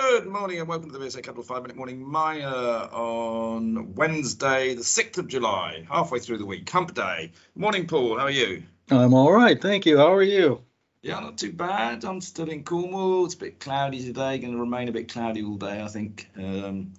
Good 0.00 0.26
morning 0.26 0.60
and 0.60 0.68
welcome 0.68 0.90
to 0.92 0.96
the 0.96 1.04
VSA 1.04 1.24
Capital 1.24 1.42
5 1.42 1.62
Minute 1.62 1.76
Morning 1.76 2.08
Miner 2.08 2.46
on 2.46 3.94
Wednesday, 3.96 4.74
the 4.74 4.82
6th 4.82 5.18
of 5.18 5.26
July, 5.26 5.86
halfway 5.90 6.20
through 6.20 6.38
the 6.38 6.46
week, 6.46 6.70
hump 6.70 6.94
day. 6.94 7.32
Morning, 7.56 7.86
Paul. 7.86 8.16
How 8.16 8.26
are 8.26 8.30
you? 8.30 8.62
I'm 8.92 9.12
all 9.12 9.32
right. 9.32 9.60
Thank 9.60 9.86
you. 9.86 9.98
How 9.98 10.12
are 10.12 10.22
you? 10.22 10.62
Yeah, 11.02 11.18
not 11.18 11.36
too 11.36 11.52
bad. 11.52 12.04
I'm 12.04 12.20
still 12.20 12.48
in 12.48 12.62
Cornwall. 12.62 13.24
It's 13.24 13.34
a 13.34 13.38
bit 13.38 13.58
cloudy 13.58 14.00
today, 14.00 14.38
going 14.38 14.52
to 14.52 14.60
remain 14.60 14.88
a 14.88 14.92
bit 14.92 15.12
cloudy 15.12 15.42
all 15.42 15.56
day, 15.56 15.82
I 15.82 15.88
think. 15.88 16.30
Um, 16.36 16.94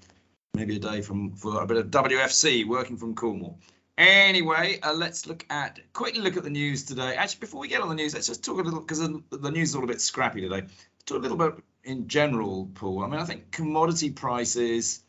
maybe 0.54 0.75
a 0.75 0.79
day 0.79 1.02
from 1.02 1.31
for 1.31 1.61
a 1.61 1.66
bit 1.66 1.77
of 1.77 1.88
WFC 1.88 2.68
working 2.68 2.97
from 2.97 3.16
Cornwall. 3.16 3.59
Anyway, 3.97 4.79
uh, 4.84 4.93
let's 4.93 5.25
look 5.25 5.45
at 5.50 5.79
quick 5.93 6.18
look 6.18 6.36
at 6.36 6.43
the 6.43 6.50
news 6.50 6.83
today. 6.83 7.16
Actually, 7.16 7.39
before 7.39 7.61
we 7.61 7.69
get 7.69 7.82
on 7.82 7.88
the 7.88 7.96
news, 7.96 8.13
let's 8.13 8.27
just 8.27 8.43
talk 8.43 8.60
a 8.60 8.61
little 8.61 8.82
because 8.82 9.00
the 9.00 9.52
news 9.52 9.69
is 9.69 9.75
all 9.75 9.86
a 9.86 9.88
bit 9.88 10.02
scrappy 10.02 10.41
today. 10.41 10.63
Talk 11.05 11.19
a 11.19 11.21
little 11.21 11.38
bit 11.38 11.54
in 11.89 12.07
general, 12.07 12.70
Paul. 12.75 13.04
I 13.04 13.07
mean, 13.07 13.20
I 13.20 13.25
think 13.25 13.52
commodity 13.52 14.11
prices 14.11 15.04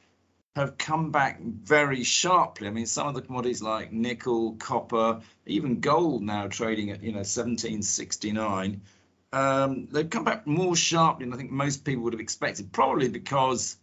have 0.57 0.79
come 0.79 1.11
back 1.13 1.41
very 1.41 2.03
sharply. 2.03 2.67
I 2.67 2.71
mean, 2.71 2.87
some 2.87 3.07
of 3.07 3.15
the 3.15 3.23
commodities 3.23 3.63
like 3.63 3.93
nickel, 3.93 4.57
copper, 4.57 5.21
even 5.47 5.81
gold 5.81 6.23
now 6.23 6.49
trading 6.49 6.91
at 6.91 7.03
you 7.03 7.13
know 7.13 7.19
1769. 7.19 8.81
Um, 9.33 9.87
they've 9.93 10.11
come 10.11 10.25
back 10.25 10.47
more 10.47 10.75
sharply 10.75 11.27
than 11.27 11.35
I 11.35 11.37
think 11.37 11.53
most 11.53 11.85
people 11.85 12.03
would 12.05 12.15
have 12.15 12.21
expected, 12.21 12.73
probably 12.73 13.09
because 13.09 13.77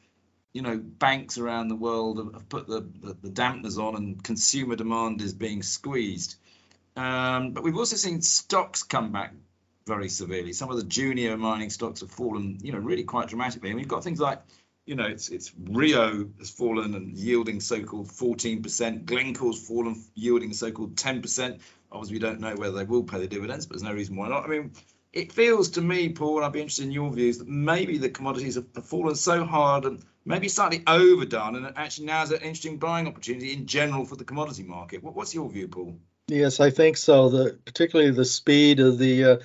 you 0.54 0.64
know, 0.64 0.78
banks 0.78 1.38
around 1.38 1.68
the 1.68 1.76
world 1.76 2.18
have, 2.34 2.50
put 2.50 2.68
the, 2.68 2.82
the, 3.02 3.16
the, 3.22 3.30
dampeners 3.30 3.78
on 3.78 3.96
and 3.96 4.24
consumer 4.24 4.76
demand 4.76 5.22
is 5.22 5.34
being 5.34 5.62
squeezed. 5.62 6.36
Um, 6.96 7.52
but 7.52 7.64
we've 7.64 7.78
also 7.78 7.96
seen 7.96 8.24
stocks 8.24 8.82
come 8.82 9.12
back 9.12 9.34
very 9.88 10.10
severely. 10.10 10.54
Some 10.54 10.70
of 10.70 10.78
the 10.78 10.84
junior 10.84 11.38
mining 11.38 11.70
stocks 11.70 12.02
have 12.02 12.12
fallen, 12.12 12.60
you 12.62 12.74
know, 12.74 12.80
really 12.80 13.04
quite 13.04 13.30
dramatically. 13.30 13.70
And 13.70 13.80
we've 13.80 13.88
got 13.88 14.04
things 14.04 14.20
like, 14.20 14.42
you 14.86 14.96
know, 14.96 15.06
it's 15.06 15.30
it's 15.30 15.52
Rio 15.58 16.30
has 16.40 16.50
fallen 16.50 16.94
and 16.94 17.18
yielding 17.18 17.60
so-called 17.60 18.10
14%. 18.10 19.06
Glencore's 19.06 19.68
fallen, 19.68 20.04
yielding 20.14 20.54
so-called 20.54 20.96
10%. 20.96 21.60
Obviously, 21.92 22.16
we 22.16 22.20
don't 22.20 22.40
know 22.40 22.56
whether 22.56 22.76
they 22.76 22.84
will 22.84 23.04
pay 23.04 23.20
the 23.20 23.28
dividends, 23.28 23.66
but 23.66 23.76
there's 23.76 23.84
no 23.84 23.94
reason 23.94 24.16
why 24.16 24.28
not. 24.28 24.44
I 24.44 24.48
mean, 24.48 24.72
it 25.14 25.32
feels 25.32 25.70
to 25.72 25.82
me, 25.82 26.10
Paul, 26.10 26.44
I'd 26.44 26.52
be 26.52 26.60
interested 26.60 26.86
in 26.86 26.92
your 26.92 27.12
views, 27.12 27.40
that 27.40 27.48
maybe 27.48 27.98
the 27.98 28.10
commodities 28.10 28.56
have, 28.56 28.66
fallen 28.84 29.16
so 29.16 29.46
hard 29.46 29.86
and 29.86 30.04
maybe 30.26 30.50
slightly 30.50 30.84
overdone, 30.86 31.56
and 31.56 31.74
actually 31.76 32.08
now 32.08 32.24
is 32.24 32.32
an 32.32 32.42
interesting 32.42 32.78
buying 32.78 33.08
opportunity 33.08 33.54
in 33.54 33.66
general 33.66 34.06
for 34.06 34.16
the 34.16 34.26
commodity 34.26 34.64
market. 34.64 35.02
What, 35.02 35.16
what's 35.16 35.34
your 35.34 35.50
view, 35.50 35.70
Paul? 35.70 35.98
Yes, 36.28 36.60
I 36.60 36.72
think 36.72 36.98
so. 36.98 37.30
The 37.30 37.58
particularly 37.66 38.12
the 38.12 38.26
speed 38.26 38.82
of 38.82 38.98
the 38.98 39.24
uh, 39.24 39.38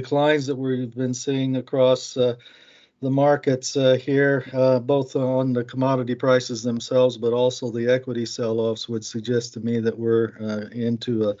declines 0.00 0.46
that 0.46 0.56
we've 0.56 0.94
been 0.94 1.14
seeing 1.14 1.56
across 1.56 2.18
uh, 2.18 2.34
the 3.00 3.10
markets 3.10 3.76
uh, 3.78 3.94
here, 3.94 4.44
uh, 4.52 4.78
both 4.78 5.16
on 5.16 5.54
the 5.54 5.64
commodity 5.64 6.14
prices 6.14 6.62
themselves, 6.62 7.16
but 7.16 7.32
also 7.32 7.70
the 7.70 7.90
equity 7.90 8.26
sell-offs, 8.26 8.90
would 8.90 9.04
suggest 9.04 9.54
to 9.54 9.60
me 9.60 9.80
that 9.80 9.98
we're 9.98 10.32
uh, 10.38 10.68
into 10.72 11.30
a, 11.30 11.34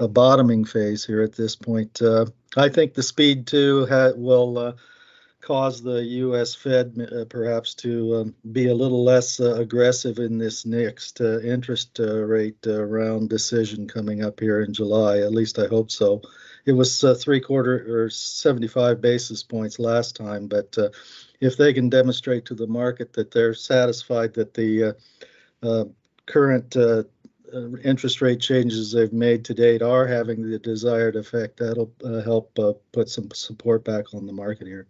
a, 0.00 0.08
bottoming 0.08 0.64
phase 0.64 1.06
here 1.06 1.22
at 1.22 1.34
this 1.34 1.54
point. 1.54 2.02
Uh, 2.02 2.26
I 2.56 2.68
think 2.68 2.94
the 2.94 3.02
speed 3.02 3.46
too 3.46 3.86
ha- 3.86 4.12
will 4.16 4.74
cause 5.44 5.82
the 5.82 6.02
U.S. 6.02 6.54
Fed 6.54 6.96
uh, 7.12 7.26
perhaps 7.26 7.74
to 7.74 8.16
um, 8.16 8.34
be 8.52 8.68
a 8.68 8.74
little 8.74 9.04
less 9.04 9.40
uh, 9.40 9.54
aggressive 9.56 10.18
in 10.18 10.38
this 10.38 10.64
next 10.64 11.20
uh, 11.20 11.38
interest 11.40 12.00
uh, 12.00 12.22
rate 12.22 12.56
uh, 12.66 12.82
round 12.82 13.28
decision 13.28 13.86
coming 13.86 14.24
up 14.24 14.40
here 14.40 14.62
in 14.62 14.72
July. 14.72 15.18
At 15.18 15.32
least 15.32 15.58
I 15.58 15.66
hope 15.66 15.90
so. 15.90 16.22
It 16.64 16.72
was 16.72 17.04
uh, 17.04 17.14
three 17.14 17.40
quarter 17.40 18.04
or 18.04 18.08
75 18.08 19.02
basis 19.02 19.42
points 19.42 19.78
last 19.78 20.16
time, 20.16 20.48
but 20.48 20.76
if 21.40 21.58
they 21.58 21.74
can 21.74 21.90
demonstrate 21.90 22.46
to 22.46 22.54
the 22.54 22.66
market 22.66 23.12
that 23.12 23.30
they're 23.30 23.52
satisfied 23.52 24.32
that 24.34 24.54
the 24.54 24.96
current 26.24 26.76
interest 27.84 28.22
rate 28.22 28.40
changes 28.40 28.92
they've 28.92 29.12
made 29.12 29.44
to 29.44 29.52
date 29.52 29.82
are 29.82 30.06
having 30.06 30.50
the 30.50 30.58
desired 30.58 31.16
effect, 31.16 31.58
that'll 31.58 31.92
help 32.24 32.58
put 32.92 33.10
some 33.10 33.30
support 33.34 33.84
back 33.84 34.14
on 34.14 34.26
the 34.26 34.32
market 34.32 34.66
here. 34.66 34.86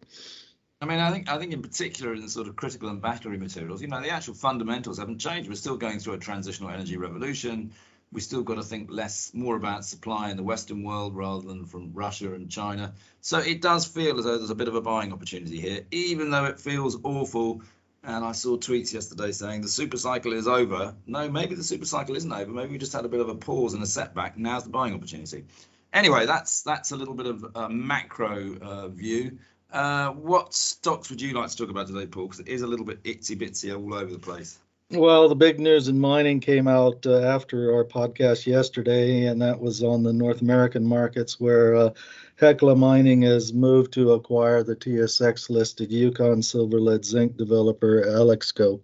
I 0.85 0.87
mean, 0.87 0.99
I 0.99 1.11
think 1.11 1.31
I 1.31 1.39
think 1.39 1.55
in 1.55 1.63
particular 1.63 2.13
in 2.13 2.29
sort 2.29 2.47
of 2.47 2.57
critical 2.57 2.91
and 2.91 3.01
battery 3.01 3.39
materials, 3.39 3.81
you 3.81 3.89
know, 3.89 4.03
the 4.03 4.11
actual 4.11 4.35
fundamentals 4.35 4.99
haven't 4.99 5.19
changed. 5.19 5.49
We're 5.49 5.55
still 5.55 5.79
going 5.79 5.99
through 5.99 6.13
a 6.13 6.19
transitional 6.19 6.69
energy 6.69 6.99
revolution. 6.99 7.73
We 8.13 8.21
still 8.21 8.43
got 8.43 8.57
to 8.57 8.63
think 8.63 8.91
less, 8.91 9.33
more 9.33 9.57
about 9.57 9.87
supply 9.87 10.31
in 10.31 10.37
the 10.37 10.43
Western 10.43 10.83
world 10.83 11.17
rather 11.17 11.49
than 11.49 11.65
from 11.65 11.95
Russia 11.95 12.35
and 12.35 12.51
China. 12.51 12.93
So 13.23 13.39
it 13.39 13.63
does 13.63 13.87
feel 13.87 14.19
as 14.19 14.27
though 14.27 14.37
there's 14.37 14.51
a 14.51 14.55
bit 14.55 14.69
of 14.69 14.75
a 14.75 14.83
buying 14.83 15.15
opportunity 15.15 15.59
here, 15.59 15.87
even 15.91 16.31
though 16.31 16.45
it 16.45 16.61
feels 16.61 16.99
awful. 17.03 17.63
And 18.03 18.23
I 18.23 18.33
saw 18.33 18.59
tweets 18.59 18.93
yesterday 18.93 19.33
saying 19.33 19.63
the 19.63 19.69
super 19.69 19.97
cycle 19.97 20.35
is 20.35 20.47
over. 20.47 20.95
No, 21.07 21.31
maybe 21.31 21.55
the 21.55 21.65
super 21.65 21.87
cycle 21.87 22.15
isn't 22.15 22.31
over. 22.31 22.51
Maybe 22.51 22.73
we 22.73 22.79
just 22.79 22.93
had 22.93 23.07
a 23.07 23.09
bit 23.09 23.21
of 23.21 23.31
a 23.31 23.35
pause 23.35 23.73
and 23.73 23.83
a 23.83 23.87
setback. 23.87 24.37
Now's 24.37 24.65
the 24.65 24.71
buying 24.71 24.93
opportunity. 24.93 25.47
Anyway, 25.95 26.27
that's 26.27 26.63
that's 26.63 26.91
a 26.91 26.97
little 26.97 27.15
bit 27.15 27.27
of 27.27 27.47
a 27.55 27.71
macro 27.71 28.59
uh, 28.61 28.89
view. 28.89 29.39
Uh, 29.75 30.13
what 30.13 30.55
stocks 30.55 31.11
would 31.11 31.21
you 31.21 31.35
like 31.35 31.51
to 31.51 31.57
talk 31.57 31.69
about 31.69 31.89
today, 31.89 32.07
Paul? 32.07 32.27
Because 32.27 32.39
it 32.39 32.49
is 32.49 32.63
a 32.63 32.67
little 32.67 32.87
bit 32.87 33.03
itsy 33.03 33.37
bitsy 33.37 33.77
all 33.77 33.93
over 33.93 34.13
the 34.13 34.19
place. 34.21 34.61
Well, 34.91 35.29
the 35.29 35.35
big 35.35 35.59
news 35.59 35.89
in 35.89 35.99
mining 35.99 36.39
came 36.39 36.69
out 36.69 37.05
uh, 37.05 37.19
after 37.23 37.75
our 37.75 37.85
podcast 37.85 38.47
yesterday, 38.47 39.27
and 39.27 39.43
that 39.43 39.59
was 39.59 39.83
on 39.83 40.05
the 40.05 40.13
North 40.13 40.43
American 40.43 40.87
markets 40.87 41.41
where 41.41 41.75
uh, 41.75 41.91
Hecla 42.37 42.77
Mining 42.77 43.23
has 43.23 43.53
moved 43.53 43.93
to 43.95 44.13
acquire 44.13 44.63
the 44.63 44.77
TSX 44.77 45.51
listed 45.51 45.91
Yukon 45.91 46.41
silver 46.41 46.81
lead 46.81 47.05
zinc 47.05 47.37
developer 47.37 48.03
Alexco. 48.03 48.81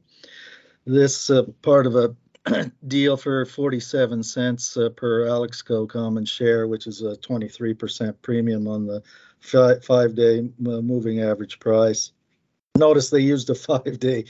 This 0.87 1.31
uh, 1.31 1.45
part 1.63 1.87
of 1.87 1.95
a 1.95 2.17
deal 2.87 3.17
for 3.17 3.45
47 3.45 4.23
cents 4.23 4.77
uh, 4.77 4.89
per 4.91 5.27
Alexco 5.27 5.89
common 5.89 6.25
share, 6.25 6.67
which 6.67 6.87
is 6.87 7.03
a 7.03 7.17
23% 7.17 8.15
premium 8.23 8.67
on 8.67 8.87
the 8.87 9.03
five, 9.41 9.85
five 9.85 10.15
day 10.15 10.49
moving 10.59 11.21
average 11.21 11.59
price. 11.59 12.13
Notice 12.79 13.11
they 13.11 13.21
used 13.21 13.51
a 13.51 13.55
five 13.55 13.99
day 13.99 14.25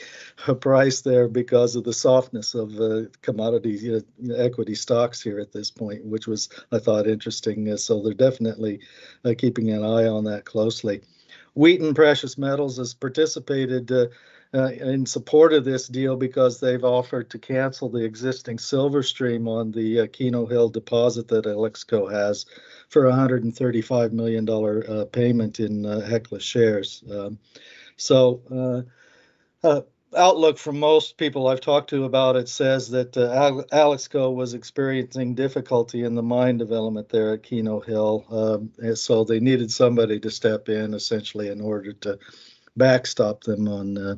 uh, 0.47 0.55
price 0.55 1.03
there 1.03 1.29
because 1.29 1.77
of 1.77 1.85
the 1.85 1.93
softness 1.93 2.55
of 2.55 2.79
uh, 2.81 3.03
commodity 3.23 4.03
equity 4.37 4.75
stocks 4.75 5.23
here 5.23 5.39
at 5.39 5.53
this 5.53 5.71
point, 5.71 6.05
which 6.05 6.27
was, 6.27 6.49
I 6.73 6.79
thought, 6.79 7.07
interesting. 7.07 7.71
Uh, 7.71 7.77
so 7.77 8.03
they're 8.03 8.15
definitely 8.15 8.81
uh, 9.25 9.35
keeping 9.37 9.71
an 9.71 9.85
eye 9.85 10.07
on 10.07 10.25
that 10.25 10.45
closely. 10.45 11.03
Wheaton 11.55 11.95
Precious 11.95 12.39
Metals 12.39 12.79
has 12.79 12.95
participated 12.95 13.91
uh, 14.53 14.71
in 14.73 15.07
support 15.07 15.53
of 15.53 15.65
this 15.65 15.87
deal 15.87 16.17
because 16.17 16.59
they've 16.59 16.85
offered 16.85 17.31
to 17.31 17.39
cancel 17.39 17.89
the 17.89 18.05
existing 18.05 18.59
silver 18.59 19.03
stream 19.03 19.47
on 19.47 19.71
the 19.71 20.09
Keno 20.09 20.47
Hill 20.47 20.69
deposit 20.69 21.29
that 21.29 21.45
Alexco 21.45 22.11
has 22.11 22.47
for 22.89 23.07
a 23.07 23.13
$135 23.13 24.13
million 24.13 24.49
uh, 24.49 25.05
payment 25.07 25.61
in 25.61 25.87
uh, 25.87 26.01
Hecla 26.01 26.41
shares. 26.41 27.05
Um, 27.11 27.39
so, 27.97 28.87
uh, 29.63 29.67
uh, 29.67 29.83
outlook 30.17 30.59
from 30.59 30.79
most 30.81 31.17
people 31.17 31.47
I've 31.47 31.61
talked 31.61 31.91
to 31.91 32.05
about 32.05 32.35
it 32.35 32.49
says 32.49 32.91
that 32.91 33.17
uh, 33.17 33.63
Alexco 33.73 34.35
was 34.35 34.55
experiencing 34.55 35.35
difficulty 35.35 36.03
in 36.03 36.15
the 36.15 36.23
mine 36.23 36.59
development 36.59 37.09
there 37.09 37.35
at 37.35 37.45
Keno 37.45 37.79
Hill. 37.79 38.25
Um, 38.83 38.97
so 38.97 39.23
they 39.23 39.39
needed 39.39 39.71
somebody 39.71 40.19
to 40.21 40.31
step 40.31 40.69
in 40.69 40.95
essentially 40.95 41.49
in 41.49 41.61
order 41.61 41.93
to 41.93 42.19
backstop 42.77 43.43
them 43.45 43.69
on 43.69 43.99
uh, 43.99 44.17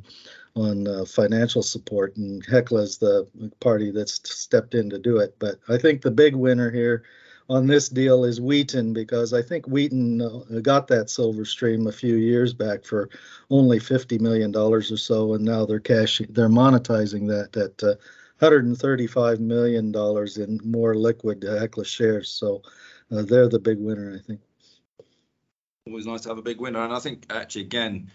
on 0.54 0.86
uh, 0.86 1.04
financial 1.04 1.62
support, 1.62 2.16
and 2.16 2.44
Hecla 2.44 2.82
is 2.82 2.98
the 2.98 3.26
party 3.60 3.90
that's 3.90 4.20
stepped 4.30 4.74
in 4.74 4.90
to 4.90 4.98
do 4.98 5.18
it. 5.18 5.34
But 5.38 5.58
I 5.68 5.78
think 5.78 6.02
the 6.02 6.10
big 6.10 6.34
winner 6.34 6.70
here 6.70 7.04
on 7.48 7.66
this 7.66 7.88
deal 7.88 8.24
is 8.24 8.40
Wheaton 8.40 8.92
because 8.92 9.32
I 9.32 9.42
think 9.42 9.66
Wheaton 9.66 10.20
uh, 10.20 10.60
got 10.60 10.88
that 10.88 11.10
silver 11.10 11.44
stream 11.44 11.86
a 11.86 11.92
few 11.92 12.16
years 12.16 12.52
back 12.52 12.84
for 12.84 13.08
only 13.50 13.78
fifty 13.78 14.18
million 14.18 14.52
dollars 14.52 14.92
or 14.92 14.96
so, 14.98 15.34
and 15.34 15.44
now 15.44 15.64
they're 15.64 15.80
cashing, 15.80 16.26
they're 16.30 16.48
monetizing 16.48 17.28
that 17.28 17.56
at 17.56 17.82
uh, 17.82 17.94
135 18.38 19.38
million 19.38 19.92
dollars 19.92 20.36
in 20.36 20.60
more 20.64 20.96
liquid 20.96 21.44
Hecla 21.44 21.84
shares. 21.84 22.28
So 22.28 22.62
uh, 23.10 23.22
they're 23.22 23.48
the 23.48 23.60
big 23.60 23.78
winner, 23.78 24.16
I 24.16 24.26
think. 24.26 24.40
Always 25.86 26.06
nice 26.06 26.22
to 26.22 26.28
have 26.28 26.38
a 26.38 26.42
big 26.42 26.60
winner, 26.60 26.82
and 26.82 26.92
I 26.92 26.98
think 26.98 27.26
actually 27.30 27.62
again. 27.62 28.10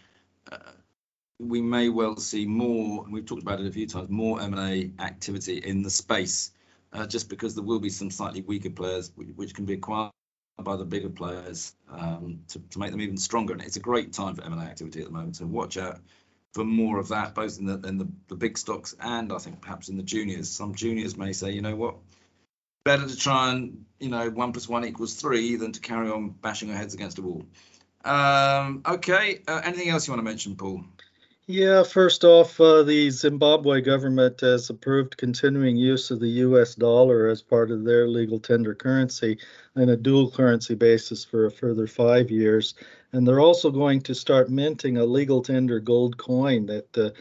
We 1.40 1.62
may 1.62 1.90
well 1.90 2.18
see 2.18 2.46
more, 2.46 3.04
and 3.04 3.14
we've 3.14 3.26
talked 3.26 3.44
about 3.44 3.60
it 3.60 3.68
a 3.68 3.72
few 3.72 3.88
times, 3.88 4.10
more 4.10 4.42
M&A 4.42 4.92
activity 5.00 5.58
in 5.58 5.84
the 5.84 5.90
space 5.90 6.52
uh, 6.94 7.06
just 7.06 7.30
because 7.30 7.54
there 7.56 7.64
will 7.64 7.80
be 7.80 7.90
some 7.90 8.10
slightly 8.10 8.42
weaker 8.42 8.70
players 8.70 9.12
which, 9.16 9.30
which 9.36 9.54
can 9.54 9.66
be 9.66 9.74
acquired 9.74 10.12
by 10.64 10.76
the 10.76 10.86
bigger 10.86 11.10
players 11.10 11.76
um, 11.92 12.40
to, 12.48 12.60
to 12.72 12.80
make 12.80 12.92
them 12.92 13.02
even 13.02 13.18
stronger. 13.18 13.54
And 13.54 13.62
it's 13.62 13.76
a 13.76 13.82
great 13.82 14.14
time 14.14 14.36
for 14.36 14.44
M&A 14.44 14.62
activity 14.62 15.02
at 15.02 15.06
the 15.06 15.12
moment. 15.12 15.36
So 15.36 15.46
watch 15.46 15.78
out 15.78 16.00
for 16.54 16.64
more 16.64 16.98
of 16.98 17.10
that, 17.10 17.36
both 17.36 17.60
in 17.60 17.66
the 17.66 17.88
in 17.88 18.00
the, 18.00 18.08
the 18.30 18.36
big 18.36 18.58
stocks 18.58 18.96
and 19.00 19.32
I 19.32 19.38
think 19.38 19.62
perhaps 19.62 19.90
in 19.90 19.98
the 19.98 20.04
juniors. 20.04 20.50
Some 20.50 20.74
juniors 20.74 21.16
may 21.16 21.34
say, 21.34 21.52
you 21.52 21.62
know 21.62 21.76
what, 21.76 21.98
better 22.84 23.08
to 23.08 23.16
try 23.16 23.52
and 23.52 23.86
you 24.00 24.10
know 24.10 24.30
one 24.30 24.54
plus 24.54 24.68
one 24.68 24.86
equals 24.86 25.14
three 25.14 25.56
than 25.56 25.74
to 25.74 25.80
carry 25.80 26.10
on 26.10 26.30
bashing 26.30 26.72
our 26.72 26.78
heads 26.78 26.96
against 26.96 27.20
a 27.20 27.22
wall. 27.22 27.46
Um, 28.04 28.82
okay, 28.88 29.42
uh, 29.48 29.62
anything 29.64 29.90
else 29.90 30.08
you 30.08 30.14
want 30.14 30.20
to 30.20 30.30
mention, 30.32 30.56
Paul? 30.56 30.84
Yeah, 31.50 31.84
first 31.84 32.26
off, 32.26 32.60
uh, 32.60 32.84
the 32.84 33.10
Zimbabwe 33.10 33.80
government 33.80 34.42
has 34.42 34.70
approved 34.70 35.16
continuing 35.16 35.78
use 35.78 36.12
of 36.12 36.20
the 36.20 36.44
US 36.44 36.76
dollar 36.76 37.28
as 37.30 37.42
part 37.42 37.72
of 37.72 37.86
their 37.86 38.06
legal 38.06 38.38
tender 38.38 38.76
currency 38.76 39.38
on 39.74 39.88
a 39.88 39.96
dual 39.96 40.30
currency 40.30 40.76
basis 40.76 41.24
for 41.24 41.46
a 41.46 41.52
further 41.52 41.88
five 41.88 42.30
years. 42.30 42.74
And 43.14 43.26
they're 43.26 43.40
also 43.40 43.72
going 43.72 44.02
to 44.02 44.14
start 44.14 44.50
minting 44.50 44.98
a 44.98 45.06
legal 45.06 45.42
tender 45.42 45.80
gold 45.80 46.18
coin 46.18 46.66
that 46.66 46.98
uh, 46.98 47.12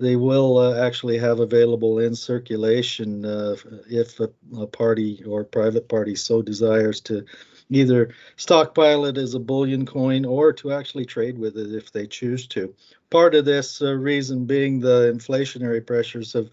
they 0.00 0.16
will 0.16 0.58
uh, 0.58 0.84
actually 0.84 1.18
have 1.18 1.38
available 1.38 2.00
in 2.00 2.16
circulation 2.16 3.24
uh, 3.24 3.54
if 3.88 4.18
a, 4.18 4.28
a, 4.56 4.66
party 4.66 5.22
or 5.24 5.44
private 5.44 5.88
party 5.88 6.16
so 6.16 6.42
desires 6.42 7.00
to 7.02 7.24
either 7.70 8.14
stockpile 8.36 9.04
it 9.04 9.18
as 9.18 9.34
a 9.34 9.40
bullion 9.40 9.86
coin 9.86 10.24
or 10.24 10.52
to 10.54 10.72
actually 10.72 11.04
trade 11.04 11.38
with 11.38 11.56
it 11.56 11.74
if 11.74 11.92
they 11.92 12.06
choose 12.06 12.46
to. 12.48 12.74
Part 13.10 13.34
of 13.34 13.44
this 13.44 13.82
uh, 13.82 13.94
reason 13.94 14.46
being 14.46 14.80
the 14.80 15.12
inflationary 15.12 15.86
pressures 15.86 16.34
of 16.34 16.50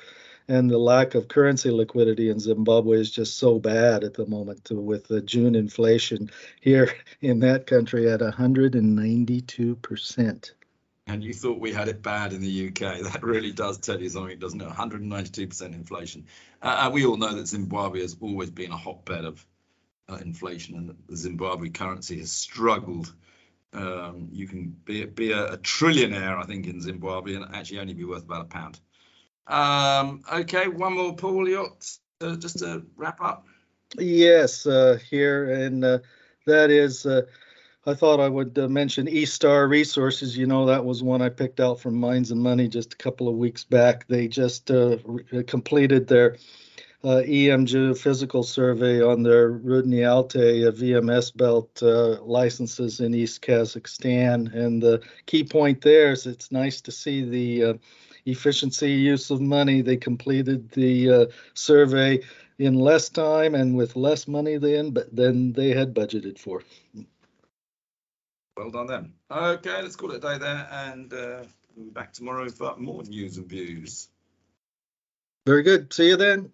and 0.48 0.70
the 0.70 0.78
lack 0.78 1.16
of 1.16 1.28
currency 1.28 1.72
liquidity 1.72 2.30
in 2.30 2.40
Zimbabwe 2.40 3.00
is 3.00 3.10
just 3.10 3.38
so 3.38 3.58
bad 3.58 4.04
at 4.04 4.14
the 4.14 4.28
moment 4.28 4.70
with 4.70 5.08
the 5.08 5.22
June 5.22 5.56
inflation 5.56 6.30
here 6.62 6.94
in 7.22 7.40
that 7.40 7.66
country 7.66 8.12
at 8.12 8.20
192%. 8.20 10.52
And 11.08 11.24
you 11.24 11.34
thought 11.34 11.60
we 11.60 11.72
had 11.72 11.88
it 11.88 12.02
bad 12.02 12.34
in 12.34 12.42
the 12.42 12.68
UK. 12.68 13.02
That 13.04 13.24
really 13.24 13.52
does 13.52 13.78
tell 13.78 14.02
you 14.02 14.10
something, 14.10 14.40
doesn't 14.40 14.62
it? 14.62 14.68
192% 14.68 15.62
inflation. 15.74 16.26
Uh, 16.62 16.90
we 16.92 17.06
all 17.06 17.18
know 17.18 17.36
that 17.36 17.48
Zimbabwe 17.48 18.02
has 18.02 18.18
always 18.22 18.50
been 18.50 18.72
a 18.72 18.78
hotbed 18.78 19.26
of 19.26 19.40
uh, 19.40 19.44
inflation 20.10 20.76
and 20.76 20.96
the 21.08 21.16
Zimbabwe 21.16 21.70
currency 21.70 22.20
has 22.20 22.32
struggled. 22.32 23.14
Um, 23.74 24.30
you 24.32 24.48
can 24.48 24.76
be, 24.86 25.06
be 25.06 25.32
a, 25.32 25.54
a, 25.54 25.58
trillionaire, 25.58 26.42
I 26.42 26.46
think, 26.46 26.68
in 26.68 26.80
Zimbabwe 26.80 27.36
and 27.36 27.46
actually 27.54 27.80
only 27.80 27.94
be 27.94 28.06
worth 28.06 28.24
about 28.24 28.42
a 28.42 28.46
pound. 28.46 28.80
Um, 29.48 30.22
okay, 30.32 30.68
one 30.68 30.94
more, 30.94 31.16
Paul, 31.16 31.50
yacht, 31.50 31.98
uh, 32.22 32.36
just 32.36 32.60
to 32.60 32.86
wrap 32.96 33.20
up. 33.22 33.46
Yes, 33.98 34.66
uh, 34.66 34.98
here, 35.10 35.52
and 35.52 35.84
uh, 35.84 36.00
that 36.46 36.70
is, 36.70 37.06
uh, 37.06 37.24
I 37.86 37.94
thought 37.94 38.20
I 38.20 38.30
would 38.30 38.58
uh, 38.58 38.68
mention 38.68 39.08
East 39.08 39.34
Star 39.34 39.68
Resources. 39.68 40.38
You 40.38 40.48
know, 40.48 40.66
that 40.68 40.86
was 40.86 41.04
one 41.04 41.22
I 41.22 41.30
picked 41.30 41.60
out 41.60 41.80
from 41.80 41.96
Mines 41.96 42.32
and 42.32 42.42
Money 42.42 42.68
just 42.68 42.94
a 42.94 42.98
couple 42.98 43.28
of 43.28 43.36
weeks 43.36 43.64
back. 43.64 44.08
They 44.08 44.28
just 44.28 44.70
re- 44.70 45.44
completed 45.44 46.08
their 46.08 46.38
uh, 47.04 47.22
EM 47.26 47.66
geophysical 47.66 48.44
survey 48.44 49.02
on 49.02 49.24
their 49.24 49.52
Rudny 49.52 50.08
Altai 50.08 50.64
uh, 50.66 50.72
VMS 50.72 51.36
belt 51.36 51.82
uh, 51.84 52.22
licenses 52.24 53.00
in 53.00 53.14
East 53.14 53.42
Kazakhstan. 53.42 54.54
And 54.54 54.82
the 54.82 55.02
key 55.26 55.44
point 55.44 55.82
there 55.82 56.12
is 56.12 56.26
it's 56.26 56.52
nice 56.52 56.82
to 56.82 56.92
see 56.92 57.24
the 57.24 57.64
uh, 57.64 57.74
efficiency 58.26 58.92
use 58.92 59.30
of 59.30 59.42
money. 59.42 59.82
They 59.82 59.98
completed 59.98 60.72
the 60.72 61.12
uh, 61.12 61.26
survey 61.54 62.22
in 62.58 62.76
less 62.76 63.10
time 63.10 63.54
and 63.54 63.76
with 63.76 63.96
less 63.96 64.28
money 64.28 64.58
than, 64.58 64.98
than 65.12 65.54
they 65.54 65.72
had 65.72 65.94
budgeted 65.94 66.40
for. 66.40 66.64
Well 68.58 68.72
done 68.72 68.88
then. 68.88 69.14
Okay, 69.30 69.82
let's 69.82 69.98
call 69.98 70.12
it 70.12 70.18
a 70.18 70.20
day 70.20 70.38
there 70.38 70.68
and 70.72 71.14
uh, 71.14 71.44
we'll 71.76 71.86
be 71.86 71.92
back 71.92 72.14
tomorrow 72.14 72.50
for 72.50 72.76
more 72.78 73.04
news 73.04 73.38
and 73.38 73.48
views. 73.48 74.08
Very 75.46 75.62
good. 75.62 75.94
See 75.94 76.08
you 76.08 76.16
then. 76.16 76.52